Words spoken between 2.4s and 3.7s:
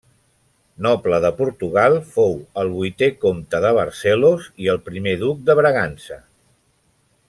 el vuitè comte